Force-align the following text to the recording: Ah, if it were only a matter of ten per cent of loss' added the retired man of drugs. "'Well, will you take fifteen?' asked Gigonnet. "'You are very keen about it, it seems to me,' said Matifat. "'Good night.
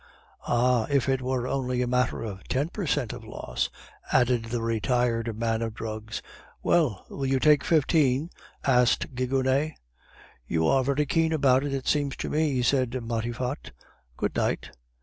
Ah, 0.47 0.87
if 0.89 1.07
it 1.07 1.21
were 1.21 1.45
only 1.47 1.83
a 1.83 1.87
matter 1.87 2.23
of 2.23 2.43
ten 2.47 2.69
per 2.69 2.87
cent 2.87 3.13
of 3.13 3.23
loss' 3.23 3.69
added 4.11 4.45
the 4.45 4.59
retired 4.59 5.37
man 5.37 5.61
of 5.61 5.75
drugs. 5.75 6.23
"'Well, 6.63 7.05
will 7.07 7.27
you 7.27 7.37
take 7.37 7.63
fifteen?' 7.63 8.31
asked 8.65 9.13
Gigonnet. 9.13 9.73
"'You 10.47 10.65
are 10.67 10.83
very 10.83 11.05
keen 11.05 11.31
about 11.31 11.63
it, 11.63 11.71
it 11.71 11.85
seems 11.87 12.15
to 12.15 12.31
me,' 12.31 12.63
said 12.63 12.89
Matifat. 13.03 13.73
"'Good 14.17 14.35
night. 14.35 14.71